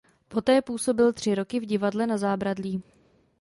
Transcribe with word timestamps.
Poté 0.27 0.61
působil 0.61 1.13
tři 1.13 1.35
roky 1.35 1.59
v 1.59 1.65
Divadle 1.65 2.07
Na 2.07 2.17
zábradlí. 2.17 2.83